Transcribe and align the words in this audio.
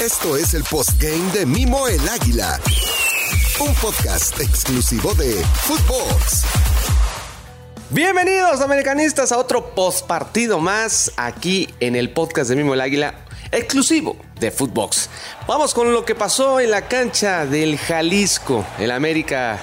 Esto 0.00 0.36
es 0.36 0.54
el 0.54 0.62
postgame 0.62 1.32
de 1.32 1.44
Mimo 1.44 1.88
el 1.88 2.08
Águila. 2.08 2.60
Un 3.58 3.74
podcast 3.74 4.38
exclusivo 4.40 5.12
de 5.14 5.44
Footbox. 5.62 6.44
Bienvenidos 7.90 8.60
americanistas 8.60 9.32
a 9.32 9.38
otro 9.38 9.74
postpartido 9.74 10.60
más 10.60 11.10
aquí 11.16 11.68
en 11.80 11.96
el 11.96 12.10
podcast 12.10 12.48
de 12.48 12.54
Mimo 12.54 12.74
el 12.74 12.80
Águila, 12.80 13.12
exclusivo 13.50 14.16
de 14.38 14.52
Footbox. 14.52 15.10
Vamos 15.48 15.74
con 15.74 15.92
lo 15.92 16.04
que 16.04 16.14
pasó 16.14 16.60
en 16.60 16.70
la 16.70 16.82
cancha 16.82 17.44
del 17.44 17.76
Jalisco. 17.76 18.64
El 18.78 18.92
América 18.92 19.58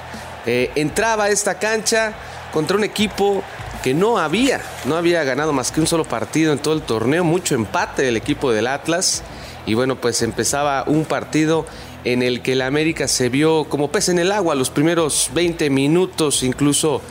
eh, 0.46 0.70
entraba 0.76 1.24
a 1.24 1.30
esta 1.30 1.60
cancha 1.60 2.14
contra 2.52 2.76
un 2.76 2.84
equipo 2.84 3.42
que 3.82 3.94
no 3.94 4.18
había, 4.18 4.62
no 4.84 4.98
había 4.98 5.24
ganado 5.24 5.54
más 5.54 5.72
que 5.72 5.80
un 5.80 5.88
solo 5.88 6.04
partido 6.04 6.52
en 6.52 6.60
todo 6.60 6.74
el 6.74 6.82
torneo, 6.82 7.24
mucho 7.24 7.56
empate 7.56 8.02
del 8.02 8.18
equipo 8.18 8.52
del 8.52 8.68
Atlas. 8.68 9.24
Y 9.66 9.73
bueno, 9.73 9.95
pues 9.95 10.21
empezaba 10.21 10.84
un 10.88 11.05
partido 11.05 11.65
en 12.04 12.21
el 12.21 12.42
que 12.42 12.54
el 12.54 12.61
América 12.61 13.07
se 13.07 13.29
vio 13.29 13.65
como 13.65 13.92
pez 13.92 14.10
en 14.10 14.19
el 14.19 14.32
agua 14.32 14.56
los 14.56 14.69
primeros 14.69 15.32
20 15.33 15.69
minutos, 15.69 16.43
incluso 16.43 17.01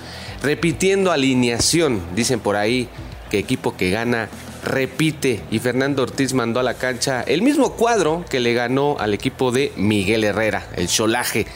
repitiendo 0.42 1.10
alineación. 1.10 2.00
Dicen 2.14 2.40
por 2.40 2.56
ahí 2.56 2.88
que 3.30 3.38
equipo 3.38 3.76
que 3.76 3.90
gana 3.90 4.28
repite 4.64 5.42
y 5.50 5.59
Fernando 5.59 6.02
Ortiz 6.02 6.32
mandó 6.32 6.60
a 6.60 6.62
la 6.62 6.74
cancha 6.74 7.22
el 7.22 7.42
mismo 7.42 7.72
cuadro 7.72 8.24
que 8.30 8.40
le 8.40 8.54
ganó 8.54 8.96
al 8.98 9.14
equipo 9.14 9.52
de 9.52 9.73
Miguel 9.76 10.24
Herrera, 10.24 10.68
el 10.76 10.88
Cholaje. 10.88 11.46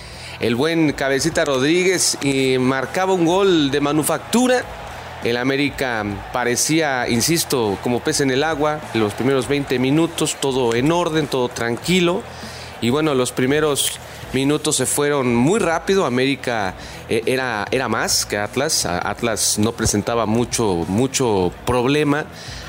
El 0.41 0.55
buen 0.55 0.93
Cabecita 0.93 1.45
Rodríguez 1.45 2.17
y 2.23 2.59
marcaba 2.59 3.13
un 3.13 3.25
gol 3.25 3.71
de 3.73 3.81
manufactura. 3.81 4.65
El 5.25 5.37
América 5.37 6.05
parecía, 6.33 7.09
insisto, 7.09 7.77
como 7.83 8.01
pez 8.01 8.21
en 8.21 8.31
el 8.31 8.45
agua, 8.45 8.81
los 8.95 9.15
primeros 9.15 9.49
20 9.49 9.79
minutos, 9.79 10.37
todo 10.41 10.75
en 10.75 10.93
orden, 10.93 11.27
todo 11.27 11.49
tranquilo. 11.49 12.23
Y 12.81 12.91
bueno, 12.91 13.15
los 13.15 13.33
primeros 13.33 13.99
minutos 14.33 14.77
se 14.77 14.87
fueron 14.87 15.35
muy 15.35 15.59
rápido. 15.59 16.07
América 16.07 16.75
eh, 17.09 17.23
era, 17.27 17.67
era 17.71 17.89
más 17.89 18.27
que 18.27 18.39
Atlas. 18.39 18.87
Atlas 18.87 19.59
no 19.59 19.73
presentaba 19.73 20.27
mucho, 20.27 20.85
mucho 20.89 21.53
problema. 21.67 22.27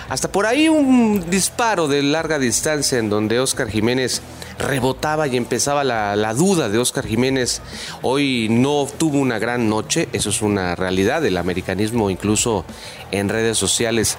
Hasta 0.10 0.32
por 0.32 0.48
ahí 0.48 0.70
un 0.70 1.30
disparo 1.30 1.88
de 1.88 2.02
larga 2.02 2.40
distancia 2.40 2.98
en 2.98 3.12
donde 3.12 3.40
Oscar 3.40 3.70
Jiménez 3.70 4.24
rebotaba 4.60 5.28
y 5.28 5.38
empezaba 5.38 5.84
la, 5.84 6.34
duda 6.34 6.70
de 6.70 6.78
Oscar 6.78 7.08
Jiménez. 7.08 7.62
Hoy 8.04 8.48
no 8.52 8.88
tuvo 8.98 9.18
una 9.18 9.40
gran 9.40 9.70
noche, 9.70 10.08
eso 10.14 10.30
es 10.30 10.42
una 10.42 10.76
realidad. 10.76 11.26
El 11.26 11.38
americanismo 11.38 12.10
incluso 12.10 12.66
en 13.12 13.30
redes 13.30 13.58
sociales 13.58 14.18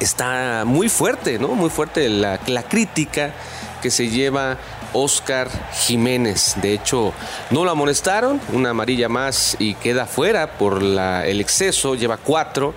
está 0.00 0.64
muy 0.66 0.88
fuerte, 0.88 1.38
¿no? 1.38 1.48
Muy 1.48 1.70
fuerte 1.70 2.08
la, 2.08 2.40
la 2.46 2.64
crítica 2.64 3.32
que 3.80 3.90
se 3.90 4.08
lleva 4.08 4.58
Oscar 4.92 5.48
Jiménez. 5.72 6.56
De 6.62 6.72
hecho, 6.72 7.12
no 7.50 7.64
lo 7.64 7.70
amonestaron, 7.70 8.40
una 8.52 8.70
amarilla 8.70 9.08
más 9.08 9.56
y 9.58 9.74
queda 9.74 10.06
fuera 10.06 10.58
por 10.58 10.82
la, 10.82 11.26
el 11.26 11.40
exceso, 11.40 11.94
lleva 11.94 12.16
cuatro. 12.16 12.74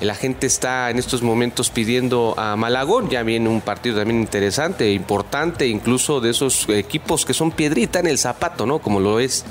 La 0.00 0.14
gente 0.14 0.46
está 0.46 0.90
en 0.90 0.98
estos 0.98 1.22
momentos 1.22 1.70
pidiendo 1.70 2.34
a 2.36 2.54
Malagón. 2.56 3.08
Ya 3.08 3.22
viene 3.22 3.48
un 3.48 3.62
partido 3.62 3.96
también 3.96 4.20
interesante, 4.20 4.92
importante, 4.92 5.66
incluso 5.66 6.20
de 6.20 6.30
esos 6.30 6.68
equipos 6.68 7.24
que 7.24 7.32
son 7.32 7.50
piedrita 7.50 8.00
en 8.00 8.06
el 8.06 8.18
zapato, 8.18 8.66
¿no? 8.66 8.78
Como 8.80 9.00
lo 9.00 9.20
es 9.20 9.44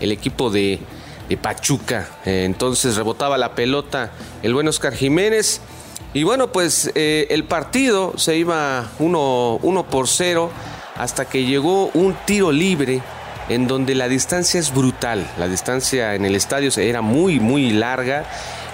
el 0.00 0.12
equipo 0.12 0.50
de, 0.50 0.78
Pachuca. 1.42 2.08
Eh, 2.24 2.42
entonces 2.44 2.96
rebotaba 2.96 3.38
la 3.38 3.54
pelota 3.54 4.10
el 4.42 4.52
buen 4.52 4.66
Oscar 4.66 4.94
Jiménez. 4.94 5.60
Y 6.12 6.24
bueno, 6.24 6.50
pues 6.50 6.90
eh, 6.96 7.28
el 7.30 7.44
partido 7.44 8.14
se 8.16 8.36
iba 8.36 8.90
1 8.98 9.60
uno, 9.62 9.86
por 9.86 10.08
0 10.08 10.50
hasta 10.96 11.24
que 11.26 11.44
llegó 11.44 11.86
un 11.94 12.16
tiro 12.26 12.50
libre 12.50 13.00
en 13.48 13.68
donde 13.68 13.94
la 13.94 14.08
distancia 14.08 14.58
es 14.58 14.74
brutal. 14.74 15.24
La 15.38 15.46
distancia 15.46 16.16
en 16.16 16.24
el 16.24 16.34
estadio 16.34 16.70
era 16.76 17.00
muy, 17.00 17.38
muy 17.38 17.70
larga 17.70 18.24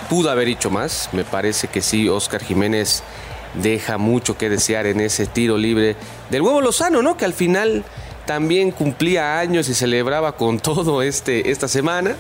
pudo 0.08 0.30
haber 0.30 0.48
hecho 0.48 0.70
más. 0.70 1.10
Me 1.12 1.24
parece 1.24 1.68
que 1.68 1.82
sí, 1.82 2.08
Oscar 2.08 2.42
Jiménez 2.42 3.02
deja 3.54 3.98
mucho 3.98 4.36
que 4.36 4.50
desear 4.50 4.86
en 4.86 5.00
ese 5.00 5.26
tiro 5.26 5.56
libre 5.56 5.96
del 6.30 6.42
huevo 6.42 6.60
Lozano, 6.60 7.02
¿no? 7.02 7.16
Que 7.16 7.24
al 7.24 7.32
final 7.32 7.84
también 8.26 8.70
cumplía 8.70 9.38
años 9.38 9.68
y 9.68 9.74
celebraba 9.74 10.32
con 10.32 10.58
todo 10.60 11.02
este, 11.02 11.50
esta 11.50 11.68
semana. 11.68 12.16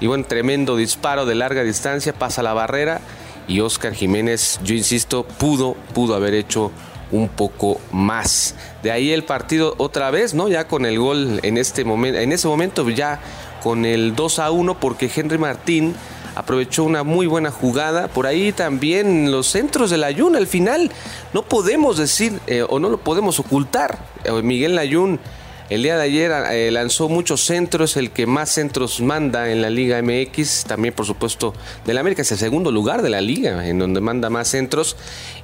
Y 0.00 0.06
bueno, 0.06 0.24
tremendo 0.24 0.76
disparo 0.76 1.24
de 1.24 1.34
larga 1.34 1.62
distancia, 1.62 2.12
pasa 2.12 2.42
la 2.42 2.52
barrera 2.52 3.00
y 3.46 3.60
Oscar 3.60 3.94
Jiménez, 3.94 4.58
yo 4.64 4.74
insisto, 4.74 5.24
pudo, 5.24 5.74
pudo 5.94 6.14
haber 6.14 6.34
hecho 6.34 6.72
un 7.12 7.28
poco 7.28 7.80
más. 7.92 8.54
De 8.82 8.90
ahí 8.90 9.12
el 9.12 9.24
partido 9.24 9.74
otra 9.78 10.10
vez, 10.10 10.34
¿no? 10.34 10.48
Ya 10.48 10.66
con 10.66 10.84
el 10.84 10.98
gol 10.98 11.40
en 11.42 11.58
este 11.58 11.84
momento, 11.84 12.18
en 12.18 12.32
ese 12.32 12.48
momento 12.48 12.88
ya 12.90 13.20
con 13.62 13.84
el 13.84 14.16
2 14.16 14.38
a 14.40 14.50
1 14.50 14.80
porque 14.80 15.10
Henry 15.14 15.38
Martín 15.38 15.94
aprovechó 16.34 16.84
una 16.84 17.02
muy 17.02 17.26
buena 17.26 17.50
jugada. 17.50 18.08
Por 18.08 18.26
ahí 18.26 18.52
también 18.52 19.30
los 19.30 19.46
centros 19.46 19.90
del 19.90 20.04
Ayun, 20.04 20.36
al 20.36 20.46
final 20.46 20.90
no 21.32 21.42
podemos 21.42 21.96
decir 21.98 22.40
eh, 22.46 22.64
o 22.68 22.78
no 22.78 22.88
lo 22.88 22.98
podemos 22.98 23.38
ocultar. 23.40 23.98
Eh, 24.24 24.32
Miguel 24.42 24.78
Ayun 24.78 25.20
el 25.70 25.82
día 25.82 25.96
de 25.96 26.02
ayer 26.02 26.30
eh, 26.50 26.70
lanzó 26.70 27.08
muchos 27.08 27.42
centros, 27.42 27.96
el 27.96 28.10
que 28.10 28.26
más 28.26 28.50
centros 28.50 29.00
manda 29.00 29.50
en 29.50 29.62
la 29.62 29.70
Liga 29.70 30.02
MX, 30.02 30.64
también 30.64 30.92
por 30.92 31.06
supuesto 31.06 31.54
del 31.86 31.96
América, 31.96 32.20
es 32.20 32.30
el 32.32 32.38
segundo 32.38 32.70
lugar 32.70 33.00
de 33.00 33.08
la 33.08 33.22
liga, 33.22 33.66
en 33.66 33.78
donde 33.78 34.02
manda 34.02 34.28
más 34.28 34.48
centros. 34.48 34.96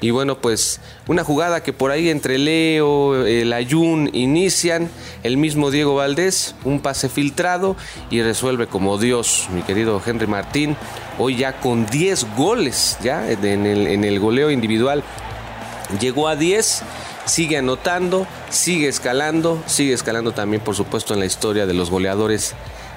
Y 0.02 0.10
bueno, 0.10 0.38
pues 0.38 0.80
una 1.06 1.24
jugada 1.24 1.62
que 1.62 1.72
por 1.72 1.90
ahí 1.90 2.10
entre 2.10 2.36
Leo, 2.36 3.24
el 3.24 3.50
Ayun 3.54 4.10
inician, 4.12 4.90
el 5.22 5.38
mismo 5.38 5.70
Diego 5.70 5.94
Valdés, 5.94 6.54
un 6.64 6.80
pase 6.80 7.08
filtrado 7.08 7.74
y 8.10 8.20
resuelve 8.20 8.66
como 8.66 8.98
Dios, 8.98 9.48
mi 9.54 9.62
querido 9.62 10.02
Henry 10.04 10.26
Martín, 10.26 10.76
hoy 11.18 11.36
ya 11.36 11.54
con 11.60 11.86
10 11.86 12.36
goles, 12.36 12.98
ya 13.02 13.30
en 13.30 13.64
el, 13.64 13.86
en 13.86 14.04
el 14.04 14.20
goleo 14.20 14.50
individual. 14.50 15.02
Llegó 15.98 16.28
a 16.28 16.36
10 16.36 16.82
sigue 17.30 17.56
anotando, 17.56 18.26
sigue 18.50 18.88
escalando, 18.88 19.62
sigue 19.66 19.92
escalando 19.92 20.32
también 20.32 20.62
por 20.62 20.74
supuesto 20.74 21.14
en 21.14 21.20
la 21.20 21.26
historia 21.26 21.64
de 21.64 21.74
los 21.74 21.88
goleadores 21.88 22.54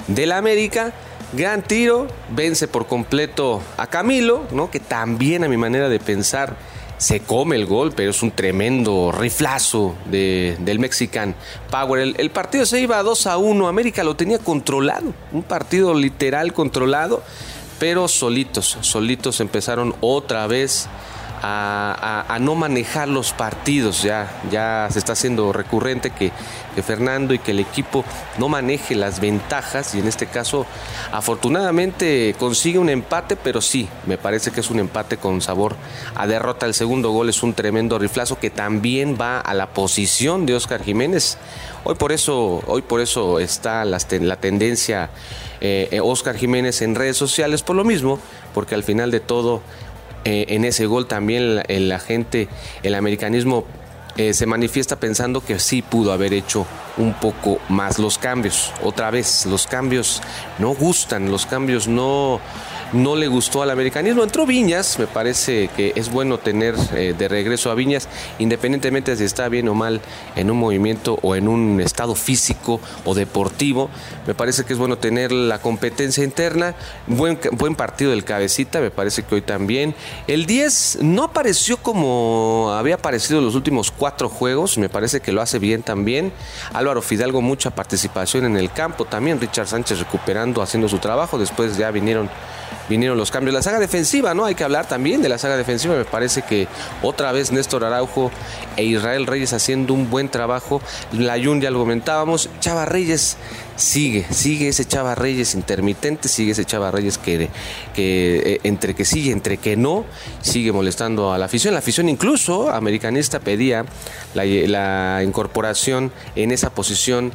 del 0.08 0.32
América. 0.32 0.92
Gran 1.34 1.62
tiro, 1.62 2.08
vence 2.30 2.68
por 2.68 2.88
completo 2.88 3.62
a 3.78 3.88
Camilo, 3.88 4.44
¿no? 4.52 4.72
que 4.72 4.80
también 4.80 5.44
a 5.44 5.48
mi 5.48 5.58
manera 5.58 5.88
de 5.88 6.00
pensar 6.00 6.58
se 6.98 7.20
come 7.20 7.56
el 7.56 7.66
gol, 7.66 7.92
pero 7.96 8.12
es 8.12 8.24
un 8.24 8.32
tremendo 8.32 9.12
riflazo 9.12 9.96
del 10.06 10.80
Mexican 10.80 11.36
Power. 11.70 12.02
El, 12.02 12.16
el, 12.18 12.32
partido 12.32 12.66
se 12.66 12.80
iba 12.80 13.02
2 13.04 13.28
a 13.28 13.38
1, 13.38 13.68
América 13.68 14.04
lo 14.04 14.16
tenía 14.16 14.40
controlado, 14.40 15.14
un 15.32 15.44
partido 15.44 15.94
literal 15.94 16.54
controlado, 16.54 17.22
pero 17.80 18.08
solitos, 18.08 18.78
solitos 18.82 19.42
empezaron 19.42 19.96
otra 20.02 20.48
vez 20.48 20.88
a, 21.46 22.38
no 22.40 22.56
manejar 22.56 23.08
los 23.10 23.34
partidos. 23.34 24.02
Ya, 24.02 24.32
ya 24.50 24.88
se 24.90 25.00
está 25.00 25.14
haciendo 25.14 25.52
recurrente 25.52 26.10
que, 26.12 26.32
Fernando 26.82 27.34
y 27.34 27.40
que 27.40 27.52
el 27.52 27.60
equipo 27.60 28.04
no 28.40 28.50
maneje 28.50 28.96
las 28.96 29.20
ventajas 29.20 29.94
y 29.94 30.00
en 30.00 30.08
este 30.08 30.26
caso 30.26 30.66
afortunadamente 31.12 32.36
consigue 32.40 32.80
un 32.80 32.90
empate, 32.90 33.36
pero 33.36 33.62
sí, 33.62 33.88
me 34.08 34.18
parece 34.18 34.50
que 34.50 34.62
es 34.62 34.72
un 34.72 34.80
empate 34.80 35.18
con 35.18 35.42
sabor 35.42 35.76
a 36.16 36.26
derrota. 36.26 36.66
El 36.66 36.74
segundo 36.74 37.12
gol 37.12 37.30
es 37.30 37.44
un 37.44 37.54
tremendo 37.54 38.00
riflazo 38.00 38.40
que 38.40 38.50
también 38.50 39.18
va 39.20 39.40
a 39.40 39.54
la 39.54 39.68
posición 39.68 40.48
de 40.48 40.56
Oscar 40.56 40.84
Jiménez. 40.84 41.38
Hoy 41.84 41.96
por 41.96 42.12
eso, 42.12 42.64
hoy 42.66 42.82
por 42.82 43.02
eso 43.02 43.40
está 43.40 43.86
la, 43.86 44.00
tendencia 44.00 45.10
eh, 45.62 46.00
Oscar 46.02 46.38
Jiménez 46.38 46.82
en 46.82 46.96
redes 46.96 47.18
sociales 47.18 47.62
por 47.62 47.76
lo 47.76 47.84
mismo, 47.84 48.20
porque 48.54 48.74
al 48.74 48.84
final 48.84 49.12
de 49.12 49.20
todo 49.20 49.62
eh, 50.26 50.46
en 50.50 50.66
ese 50.66 50.86
gol 50.86 51.08
también 51.08 51.56
la, 51.56 52.00
gente, 52.00 52.48
el 52.84 52.96
americanismo 52.96 53.66
eh, 54.16 54.34
se 54.34 54.46
manifiesta 54.46 54.96
pensando 54.98 55.44
que 55.44 55.58
sí 55.60 55.82
pudo 55.82 56.12
haber 56.12 56.34
hecho 56.34 56.68
un 56.98 57.14
poco 57.14 57.60
más 57.70 57.98
los 57.98 58.18
cambios. 58.18 58.72
Otra 58.84 59.10
vez, 59.10 59.46
los 59.48 59.66
cambios 59.66 60.22
no 60.60 60.76
gustan, 60.76 61.32
los 61.32 61.48
cambios 61.48 61.88
no, 61.88 62.40
no 62.94 63.16
le 63.16 63.28
gustó 63.28 63.64
al 63.64 63.72
americanismo. 63.72 64.24
Entró 64.24 64.46
Viñas, 64.46 65.00
me 65.00 65.08
parece 65.08 65.70
que 65.76 65.94
es 65.96 66.12
bueno 66.12 66.38
tener 66.38 66.76
eh, 66.94 67.16
de 67.18 67.28
regreso 67.28 67.72
a 67.72 67.76
Viñas, 67.76 68.08
independientemente 68.38 69.12
de 69.12 69.18
si 69.18 69.24
está 69.24 69.50
bien 69.50 69.68
o 69.68 69.74
mal 69.74 70.00
en 70.36 70.52
un 70.52 70.58
movimiento 70.58 71.18
o 71.24 71.36
en 71.36 71.48
un 71.48 71.82
estado 71.82 72.14
físico 72.14 72.80
o 73.06 73.16
deportivo 73.16 73.53
Me 74.28 74.34
parece 74.36 74.66
que 74.66 74.74
es 74.74 74.80
bueno 74.80 74.98
tener 74.98 75.32
la 75.32 75.60
competencia 75.60 76.24
interna. 76.24 76.76
Buen, 77.08 77.40
buen 77.52 77.76
partido 77.76 78.12
del 78.12 78.26
cabecita, 78.26 78.82
me 78.82 78.92
parece 78.92 79.24
que 79.24 79.36
hoy 79.36 79.42
también. 79.42 79.96
El 80.28 80.46
10 80.46 81.00
no 81.02 81.24
apareció 81.24 81.78
como 81.78 82.74
había 82.74 82.96
aparecido 82.96 83.40
en 83.40 83.46
los 83.46 83.56
últimos 83.56 83.92
cuatro 83.92 84.28
juegos. 84.28 84.78
Me 84.78 84.90
parece 84.90 85.22
que 85.22 85.32
lo 85.32 85.42
hace 85.42 85.60
bien 85.60 85.82
también. 85.82 86.34
Álvaro 86.74 87.02
Fidalgo, 87.02 87.42
mucha 87.42 87.72
participación 87.72 88.46
en 88.46 88.58
el 88.58 88.72
campo. 88.72 89.06
También 89.06 89.40
Richard 89.40 89.68
Sánchez 89.68 90.00
recuperando, 90.00 90.62
haciendo 90.62 90.90
su 90.90 91.00
trabajo. 91.00 91.38
Después 91.38 91.78
ya 91.78 91.90
vinieron 91.92 92.30
vinieron 92.90 93.18
los 93.18 93.32
cambios. 93.32 93.54
La 93.54 93.62
saga 93.62 93.80
defensiva, 93.80 94.34
¿no? 94.34 94.46
Hay 94.46 94.56
que 94.56 94.64
hablar 94.64 94.88
también 94.88 95.22
de 95.22 95.30
la 95.30 95.38
saga 95.38 95.58
defensiva. 95.58 95.96
Me 95.96 96.06
parece 96.06 96.42
que 96.42 96.68
otra 97.02 97.32
vez 97.32 97.52
Néstor 97.52 97.84
Araujo 97.84 98.32
e 98.76 98.84
Israel 98.84 99.28
Reyes 99.28 99.54
haciendo 99.54 99.94
un 99.94 100.10
buen 100.10 100.30
trabajo. 100.30 100.82
La 101.12 101.38
Yun 101.38 101.62
ya 101.62 101.72
lo 101.72 101.80
comentábamos. 101.80 102.50
Chava 102.60 102.86
Reyes 102.86 103.38
sigue, 103.76 104.26
sigue 104.30 104.70
ese 104.70 104.86
Chava 104.86 105.16
Reyes 105.16 105.56
intermitente, 105.56 106.28
sigue 106.28 106.52
ese 106.52 106.66
Chava 106.66 106.92
Reyes 106.92 107.18
que, 107.18 107.50
que 107.94 108.54
eh, 108.54 108.60
entre 108.64 108.94
que 108.94 109.06
sigue, 109.06 109.32
entre 109.32 109.58
que 109.58 109.76
no, 109.76 110.06
sigue 110.42 110.72
molestando 110.72 111.34
a 111.34 111.38
la 111.38 111.46
afición. 111.46 111.74
La 111.74 111.80
afición 111.80 112.10
incluso 112.10 112.72
americanista 112.72 113.40
pedía 113.40 113.86
la, 114.34 115.22
incorporación 115.24 116.12
en 116.36 116.52
esa 116.52 116.70
posición 116.70 117.32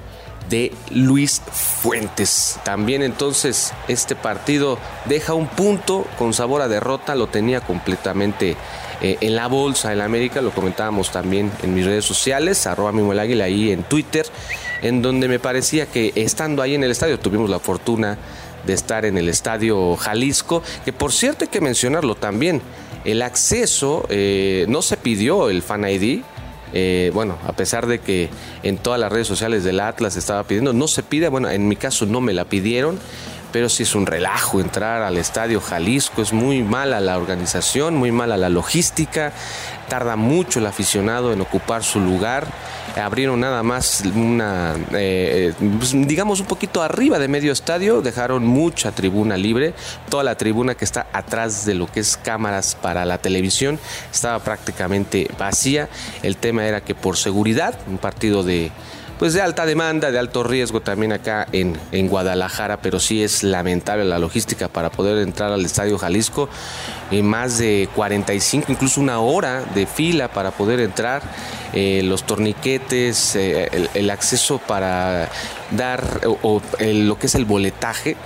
de 0.49 0.73
Luis 0.91 1.43
Fuentes. 1.53 2.59
También 2.65 3.03
entonces 3.03 3.73
este 3.87 4.17
partido 4.17 4.79
deja 5.05 5.35
un 5.35 5.47
punto 5.47 6.07
con 6.19 6.33
sabor 6.33 6.63
a 6.63 6.69
derrota, 6.69 7.15
lo 7.15 7.27
tenía 7.27 7.61
completamente 7.61 8.57
eh, 9.01 9.19
en 9.21 9.37
la 9.37 9.47
bolsa 9.47 9.93
en 9.93 10.01
América, 10.01 10.41
lo 10.41 10.51
comentábamos 10.51 11.11
también 11.11 11.53
en 11.63 11.75
mis 11.75 11.85
redes 11.85 12.05
sociales, 12.05 12.67
arroba 12.67 12.93
Mimo 12.93 13.13
el 13.13 13.19
Águila 13.19 13.45
ahí 13.45 13.71
en 13.71 13.83
Twitter, 13.85 14.27
en 14.83 15.03
donde 15.03 15.29
me 15.29 15.39
parecía 15.39 15.87
que 15.87 16.13
estando 16.15 16.63
ahí 16.63 16.75
en 16.75 16.85
el 16.85 16.91
estadio 16.91 17.19
tuvimos 17.19 17.51
la 17.51 17.59
fortuna 17.59 18.19
de 18.67 18.73
estar 18.73 19.05
en 19.05 19.17
el 19.19 19.29
estadio 19.29 19.97
Jalisco, 19.97 20.63
que 20.85 20.93
por 20.93 21.13
cierto 21.13 21.45
hay 21.45 21.49
que 21.49 21.61
mencionarlo 21.61 22.15
también, 22.15 22.61
el 23.05 23.23
acceso 23.23 24.07
eh, 24.11 24.67
no 24.69 24.83
se 24.83 24.97
pidió 24.97 25.49
el 25.49 25.63
Fan 25.63 25.89
ID, 25.89 26.23
eh, 26.75 27.11
bueno, 27.15 27.39
a 27.47 27.53
pesar 27.53 27.87
de 27.87 28.01
que 28.01 28.29
en 28.63 28.77
todas 28.77 29.01
las 29.01 29.11
redes 29.11 29.27
sociales 29.27 29.65
del 29.65 29.81
Atlas 29.81 30.17
estaba 30.17 30.45
pidiendo, 30.45 30.73
no 30.73 30.89
se 30.89 31.03
pide, 31.03 31.29
bueno, 31.29 31.49
en 31.49 31.67
mi 31.69 31.77
caso 31.77 32.05
no 32.05 32.21
me 32.21 32.35
la 32.35 32.45
pidieron, 32.45 32.99
pero 33.53 33.69
sí 33.69 33.83
es 33.83 33.95
un 33.95 34.07
relajo 34.07 34.61
entrar 34.61 35.03
al 35.03 35.17
estadio 35.17 35.61
Jalisco, 35.61 36.23
es 36.23 36.33
muy 36.33 36.63
mala 36.63 37.01
la 37.01 37.17
organización, 37.17 37.95
muy 37.95 38.13
mala 38.13 38.37
la 38.37 38.49
logística, 38.49 39.33
tarda 39.89 40.17
mucho 40.17 40.59
el 40.59 40.67
aficionado 40.67 41.33
en 41.33 41.41
ocupar 41.41 41.83
su 41.83 42.01
lugar. 42.01 42.47
Abrieron 42.97 43.41
nada 43.41 43.63
más 43.63 44.03
una, 44.15 44.75
eh, 44.93 45.55
pues, 45.79 45.93
digamos, 45.93 46.41
un 46.41 46.47
poquito 46.47 46.83
arriba 46.83 47.19
de 47.19 47.29
medio 47.29 47.53
estadio, 47.53 48.03
dejaron 48.03 48.45
mucha 48.45 48.93
tribuna 48.93 49.37
libre. 49.37 49.75
Toda 50.09 50.25
la 50.25 50.37
tribuna 50.37 50.75
que 50.75 50.85
está 50.85 51.07
atrás 51.13 51.65
de 51.65 51.75
lo 51.75 51.87
que 51.87 52.01
es 52.01 52.17
cámaras 52.17 52.75
para 52.75 53.05
la 53.05 53.19
televisión 53.19 53.79
estaba 54.13 54.39
prácticamente 54.41 55.31
vacía. 55.39 55.89
El 56.23 56.37
tema 56.37 56.67
era 56.67 56.81
que 56.81 56.95
por 56.95 57.17
seguridad, 57.17 57.79
un 57.87 57.99
partido 57.99 58.43
de 58.43 58.73
pues 59.19 59.33
de 59.33 59.43
alta 59.43 59.67
demanda, 59.67 60.11
de 60.11 60.19
alto 60.19 60.45
riesgo 60.45 60.81
también 60.81 61.13
acá 61.13 61.47
en, 61.53 61.79
en 61.93 62.09
Guadalajara, 62.09 62.81
pero 62.81 63.01
sí 63.01 63.23
es 63.23 63.43
lamentable 63.43 64.05
la 64.05 64.19
logística 64.19 64.69
para 64.69 64.91
poder 64.91 65.19
entrar 65.19 65.53
al 65.53 65.65
Estadio 65.65 65.99
Jalisco. 65.99 66.49
Y 67.11 67.23
más 67.23 67.59
de 67.59 67.89
45, 67.95 68.71
incluso 68.71 69.01
una 69.01 69.21
hora 69.21 69.65
de 69.75 69.87
fila 69.87 70.29
para 70.29 70.51
poder 70.51 70.81
entrar, 70.81 71.23
eh, 71.73 72.03
los 72.05 72.25
torniquetes, 72.25 73.35
eh, 73.37 73.89
el, 73.95 74.11
acceso 74.11 74.59
para 74.59 75.29
dar 75.71 76.21
o, 76.25 76.63
lo 76.81 77.19
que 77.19 77.27
es 77.27 77.35
el 77.35 77.45
boletaje 77.45 78.17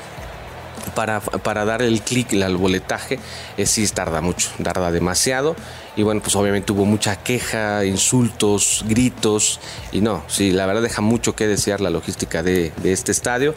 para, 0.94 1.20
para 1.20 1.64
dar 1.64 1.82
el 1.82 2.02
clic 2.02 2.32
al 2.42 2.56
boletaje, 2.56 3.18
eh, 3.56 3.66
sí 3.66 3.86
tarda 3.88 4.20
mucho, 4.20 4.50
tarda 4.62 4.90
demasiado. 4.90 5.56
Y 5.94 6.02
bueno, 6.02 6.22
pues 6.22 6.34
obviamente 6.36 6.72
hubo 6.72 6.86
mucha 6.86 7.16
queja, 7.16 7.84
insultos, 7.84 8.84
gritos. 8.88 9.60
Y 9.92 10.00
no, 10.00 10.22
sí, 10.26 10.50
la 10.50 10.64
verdad 10.66 10.82
deja 10.82 11.02
mucho 11.02 11.36
que 11.36 11.46
desear 11.46 11.80
la 11.80 11.90
logística 11.90 12.42
de, 12.42 12.72
este 12.84 13.12
estadio. 13.12 13.54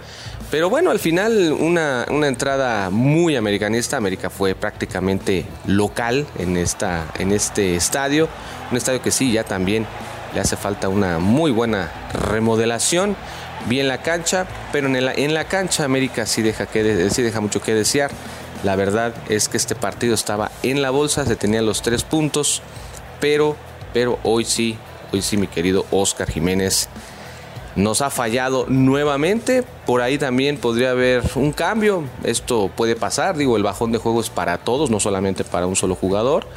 Pero 0.51 0.69
bueno, 0.69 0.91
al 0.91 0.99
final 0.99 1.53
una, 1.53 2.05
una, 2.09 2.27
entrada 2.27 2.89
muy 2.89 3.35
americanista. 3.35 3.97
América 3.97 4.29
fue 4.29 4.53
prácticamente 4.53 5.45
local 5.65 6.27
en, 6.37 6.57
esta, 6.57 7.05
en 7.17 7.31
este 7.31 7.75
estadio. 7.75 8.27
Un 8.69 8.77
estadio 8.77 9.01
que 9.01 9.11
sí, 9.11 9.31
ya 9.31 9.45
también 9.45 9.87
le 10.33 10.41
hace 10.41 10.57
falta 10.57 10.89
una 10.89 11.17
muy 11.19 11.51
buena 11.51 11.89
remodelación 12.13 13.15
bien 13.67 13.87
la 13.87 14.01
cancha, 14.01 14.47
pero 14.71 14.87
en 14.87 15.05
la, 15.05 15.13
en 15.13 15.33
la 15.33 15.45
cancha 15.45 15.83
América 15.83 16.25
sí 16.25 16.41
deja, 16.41 16.65
que, 16.65 17.09
sí 17.09 17.21
deja 17.21 17.41
mucho 17.41 17.61
que 17.61 17.73
desear. 17.73 18.11
La 18.63 18.75
verdad 18.75 19.13
es 19.29 19.49
que 19.49 19.57
este 19.57 19.75
partido 19.75 20.15
estaba 20.15 20.51
en 20.63 20.81
la 20.81 20.89
bolsa, 20.89 21.25
se 21.25 21.35
tenían 21.35 21.65
los 21.65 21.81
tres 21.81 22.03
puntos, 22.03 22.61
pero, 23.19 23.55
pero 23.93 24.19
hoy 24.23 24.45
sí, 24.45 24.77
hoy 25.11 25.21
sí 25.21 25.37
mi 25.37 25.47
querido 25.47 25.85
Oscar 25.91 26.29
Jiménez 26.29 26.89
nos 27.75 28.01
ha 28.01 28.09
fallado 28.09 28.65
nuevamente. 28.69 29.63
Por 29.85 30.01
ahí 30.01 30.17
también 30.17 30.57
podría 30.57 30.91
haber 30.91 31.23
un 31.35 31.51
cambio. 31.51 32.03
Esto 32.23 32.71
puede 32.75 32.95
pasar. 32.95 33.37
Digo, 33.37 33.57
el 33.57 33.63
bajón 33.63 33.91
de 33.91 33.97
juego 33.97 34.21
es 34.21 34.29
para 34.29 34.57
todos, 34.57 34.89
no 34.89 34.99
solamente 34.99 35.43
para 35.43 35.67
un 35.67 35.75
solo 35.75 35.95
jugador. 35.95 36.47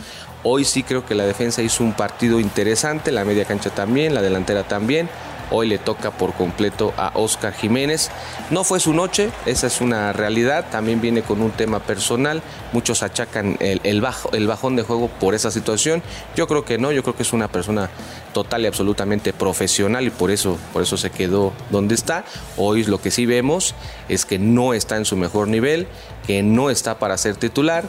Hoy 0.44 0.64
sí 0.64 0.84
creo 0.84 1.04
que 1.04 1.14
la 1.14 1.26
defensa 1.26 1.62
hizo 1.62 1.82
un 1.82 1.92
partido 1.92 2.38
interesante, 2.38 3.10
la 3.10 3.24
media 3.24 3.44
cancha 3.44 3.70
también, 3.70 4.14
la 4.14 4.22
delantera 4.22 4.62
también. 4.62 5.08
Hoy 5.50 5.68
le 5.68 5.78
toca 5.78 6.10
por 6.10 6.34
completo 6.34 6.92
a 6.96 7.12
Oscar 7.14 7.52
Jiménez. 7.52 8.10
No 8.50 8.64
fue 8.64 8.80
su 8.80 8.92
noche, 8.92 9.30
esa 9.46 9.66
es 9.66 9.80
una 9.80 10.12
realidad. 10.12 10.66
También 10.70 11.00
viene 11.00 11.22
con 11.22 11.40
un 11.40 11.50
tema 11.50 11.80
personal. 11.80 12.42
Muchos 12.72 13.02
achacan 13.02 13.56
el, 13.60 14.00
bajo, 14.00 14.30
el 14.32 14.46
bajón 14.46 14.76
de 14.76 14.82
juego 14.82 15.08
por 15.08 15.34
esa 15.34 15.50
situación. 15.50 16.02
Yo 16.36 16.46
creo 16.46 16.64
que 16.64 16.78
no, 16.78 16.92
yo 16.92 17.02
creo 17.02 17.16
que 17.16 17.22
es 17.22 17.32
una 17.32 17.48
persona 17.48 17.88
total 18.34 18.62
y 18.62 18.66
absolutamente 18.66 19.32
profesional 19.32 20.06
y 20.06 20.10
por 20.10 20.30
eso, 20.30 20.58
por 20.72 20.82
eso 20.82 20.96
se 20.96 21.10
quedó 21.10 21.52
donde 21.70 21.94
está. 21.94 22.24
Hoy 22.56 22.84
lo 22.84 23.00
que 23.00 23.10
sí 23.10 23.24
vemos 23.24 23.74
es 24.08 24.26
que 24.26 24.38
no 24.38 24.74
está 24.74 24.96
en 24.96 25.04
su 25.04 25.16
mejor 25.16 25.48
nivel, 25.48 25.86
que 26.26 26.42
no 26.42 26.68
está 26.70 26.98
para 26.98 27.16
ser 27.16 27.36
titular. 27.36 27.84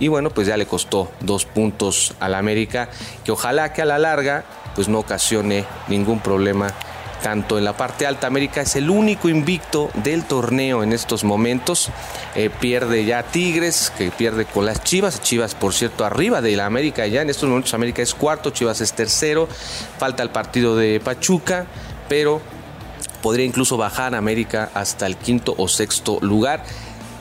Y 0.00 0.08
bueno, 0.08 0.30
pues 0.30 0.48
ya 0.48 0.56
le 0.56 0.66
costó 0.66 1.12
dos 1.20 1.44
puntos 1.44 2.14
al 2.18 2.34
América, 2.34 2.88
que 3.24 3.30
ojalá 3.30 3.72
que 3.72 3.82
a 3.82 3.84
la 3.84 3.98
larga 3.98 4.44
pues 4.74 4.88
no 4.88 4.98
ocasione 4.98 5.64
ningún 5.86 6.18
problema 6.18 6.74
tanto 7.24 7.56
en 7.56 7.64
la 7.64 7.74
parte 7.74 8.06
alta. 8.06 8.26
América 8.26 8.60
es 8.60 8.76
el 8.76 8.90
único 8.90 9.30
invicto 9.30 9.88
del 9.94 10.24
torneo 10.24 10.82
en 10.82 10.92
estos 10.92 11.24
momentos. 11.24 11.88
Eh, 12.34 12.50
pierde 12.50 13.06
ya 13.06 13.22
Tigres, 13.22 13.90
que 13.96 14.10
pierde 14.10 14.44
con 14.44 14.66
las 14.66 14.84
Chivas. 14.84 15.22
Chivas, 15.22 15.54
por 15.54 15.72
cierto, 15.72 16.04
arriba 16.04 16.42
de 16.42 16.54
la 16.54 16.66
América 16.66 17.06
ya. 17.06 17.22
En 17.22 17.30
estos 17.30 17.48
momentos 17.48 17.72
América 17.72 18.02
es 18.02 18.14
cuarto, 18.14 18.50
Chivas 18.50 18.82
es 18.82 18.92
tercero. 18.92 19.48
Falta 19.98 20.22
el 20.22 20.28
partido 20.28 20.76
de 20.76 21.00
Pachuca, 21.00 21.64
pero 22.10 22.42
podría 23.22 23.46
incluso 23.46 23.78
bajar 23.78 24.14
América 24.14 24.70
hasta 24.74 25.06
el 25.06 25.16
quinto 25.16 25.54
o 25.56 25.66
sexto 25.66 26.18
lugar, 26.20 26.62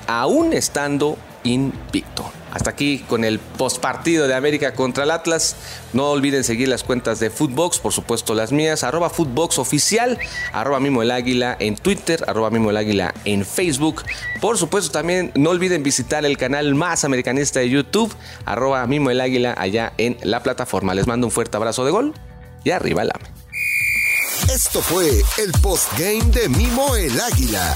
aún 0.05 0.51
estando 0.51 1.17
invicto. 1.43 2.31
Hasta 2.51 2.69
aquí 2.69 2.99
con 3.09 3.23
el 3.23 3.39
postpartido 3.39 4.27
de 4.27 4.35
América 4.35 4.75
contra 4.75 5.05
el 5.05 5.11
Atlas. 5.11 5.55
No 5.91 6.11
olviden 6.11 6.43
seguir 6.43 6.67
las 6.67 6.83
cuentas 6.83 7.19
de 7.19 7.31
Footbox, 7.31 7.79
por 7.79 7.93
supuesto 7.93 8.35
las 8.35 8.51
mías, 8.51 8.83
arroba 8.83 9.09
Footbox 9.09 9.57
oficial, 9.57 10.19
arroba 10.51 10.79
Mimo 10.79 11.01
el 11.01 11.09
Águila 11.09 11.57
en 11.59 11.75
Twitter, 11.75 12.23
arroba 12.27 12.51
Mimo 12.51 12.69
el 12.69 12.77
Águila 12.77 13.13
en 13.25 13.43
Facebook. 13.43 14.03
Por 14.39 14.59
supuesto 14.59 14.91
también 14.91 15.31
no 15.33 15.49
olviden 15.49 15.81
visitar 15.81 16.25
el 16.25 16.37
canal 16.37 16.75
más 16.75 17.03
americanista 17.03 17.59
de 17.59 17.69
YouTube, 17.69 18.13
arroba 18.45 18.85
Mimo 18.85 19.09
el 19.09 19.19
Águila 19.19 19.55
allá 19.57 19.93
en 19.97 20.17
la 20.21 20.43
plataforma. 20.43 20.93
Les 20.93 21.07
mando 21.07 21.25
un 21.25 21.31
fuerte 21.31 21.57
abrazo 21.57 21.85
de 21.85 21.91
gol 21.91 22.13
y 22.63 22.69
arriba 22.69 23.01
el 23.01 23.11
AME. 23.15 23.33
Esto 24.53 24.81
fue 24.81 25.09
el 25.37 25.51
postgame 25.61 26.25
de 26.25 26.49
Mimo 26.49 26.95
el 26.95 27.19
Águila, 27.19 27.75